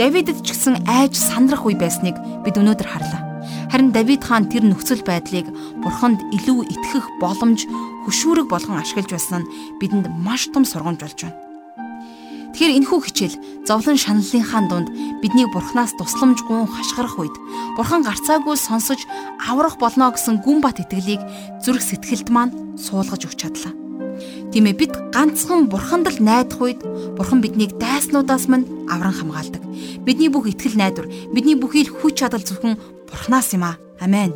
[0.00, 2.16] Давидэд ч гэсэн айж сандрах үе байсныг
[2.48, 3.27] бид өнөөдөр харлаа.
[3.68, 5.52] Харин Давид хаан тэр нөхцөл байдлыг
[5.84, 7.68] бурханд илүү итгэх боломж
[8.08, 11.36] хөшүүрэг болгон ашиглаж байсан нь бидэнд маш том сургамж болж байна.
[12.56, 13.36] Тэгэхээр энэхүү хичээл
[13.68, 14.88] зовлон шаналлынхаа дунд
[15.20, 17.36] биднийг бурхнаас тусламжгүй хашгирах үед
[17.76, 19.04] бурхан гарцаагүй сонсож
[19.36, 21.20] аврах болно гэсэн гүн бат итгэлийг
[21.60, 23.87] зүрх сэтгэлд маань суулгаж өгч чадлаа.
[24.52, 26.80] Тийм ээ бид ганцхан бурханд л найдах үед
[27.16, 29.62] бурхан биднийг дайснуудаас мань авран хамгаалдаг.
[30.04, 32.78] Бидний бүх итгэл найдвар, бидний бүхий л хүч чадал зөвхөн
[33.08, 33.76] бурхнаас юм аа.
[34.00, 34.30] Амен.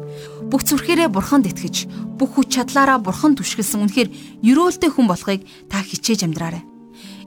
[0.51, 1.87] Бүх зүрхээрээ бурханд итгэж,
[2.19, 4.11] бүх хүч чадлаараа бурхан түшгэлсэн үнэхээр
[4.43, 6.67] ерөөлтэй хүн болохыг та хичээж амьдраарай.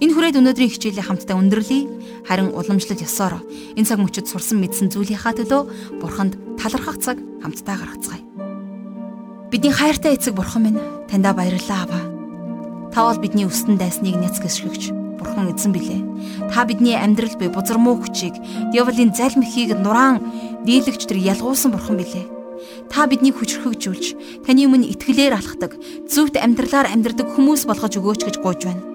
[0.03, 2.27] Энэ хүрээд өнөөдрийн хичээлийг хамтдаа өндөрлөе.
[2.27, 3.39] Харин уламжлал ёсоор
[3.79, 5.61] энэ цаг мөчид сурсан мэдсэн зүйлийнхаа төлөө
[6.03, 8.23] бурханд талархах цаг хамтдаа гаргацгаая.
[9.51, 12.14] Бидний хайртай эцэг бурхан минь таньда баярлалаа аваа.
[12.95, 15.99] Та бол бидний өстөн дайсныг няц гიშгэгч бурхан эзэн билээ.
[16.47, 18.39] Та бидний амьдрал буй бузар муу хүчийг,
[18.71, 20.23] дьяволын залмихийг нураан
[20.63, 22.23] дийлэгч тэр ялгуусан бурхан билээ.
[22.88, 25.75] Та биднийг хүчрхэгжүүлж, таны өмнө итгэлээр алхдаг,
[26.08, 28.88] зөвхт амьдралаар амьдрдаг хүмүүс болгож өгөөч гэж гуйж байна.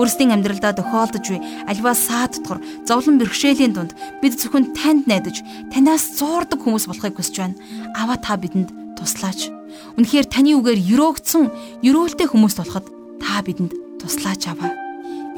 [0.00, 2.56] Өөрсдийн амьдралдаа тохиолдож буй альва саадтгор
[2.88, 3.92] зовлон бэрхшээлийн дунд
[4.24, 7.60] бид зөвхөн танд найдаж, танаас зуурдаг хүмүүс болохыг хүсэж байна.
[8.00, 9.52] Аваа та бидэнд туслаач.
[10.00, 11.44] Үнэхээр таны үгээр өрөөгдсөн,
[11.84, 14.74] өрөөлтэй хүмүүс болоход та бидэнд туслаач аваа.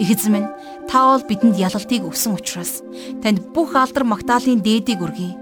[0.01, 0.51] Их эзэн минь
[0.91, 2.83] та бол бидэнд ялалтыг өгсөн учраас
[3.23, 5.33] танд бүх алдар магтаалын дээдийг өргөе.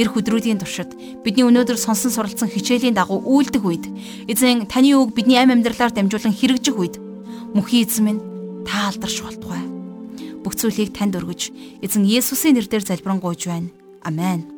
[0.00, 3.84] Эр хөдрүүдийн туршид бидний өнөөдөр сонсон суралцсан хичээлийн дагуу үйлдэх үед
[4.30, 6.96] эзэн таны үг бидний амь амьдралаар дамжуулан хэрэгжих үед
[7.52, 8.24] мөнхийн эзэн минь
[8.64, 9.60] та алдарш болтугай.
[10.40, 11.52] Бүх зүйлийг танд өргөж
[11.84, 13.68] эзэн Есүсийн нэрээр залбирanгуйж байна.
[14.00, 14.57] Амен.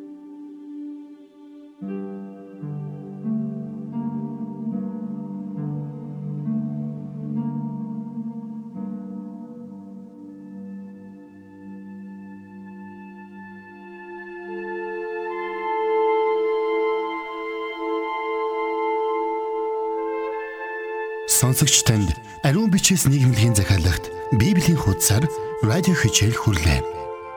[21.51, 22.15] Сонсогч танд
[22.47, 24.07] ариун бичээс нийгэмлэгийн захиалагт
[24.39, 25.27] Библийн хуудасаар
[25.59, 26.79] радио хичээл хүрлээ.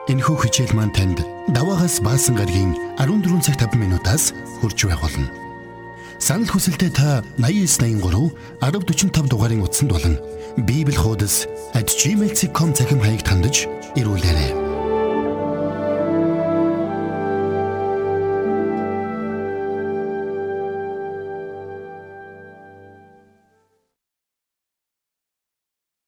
[0.07, 4.31] Энэхүү хичээл маань танд даваагаас баасан гарагийн 14 цаг 5 минутаас
[4.63, 5.27] хүрч байх болно.
[6.15, 8.31] Санал хүсэлтээ та 8983
[8.63, 10.15] 1045 дугаарын утсанд болон
[10.63, 11.43] Библи хуудас
[11.75, 13.67] @gmail.com захим хаягт хандаж
[13.99, 14.64] ирүүлээрэй.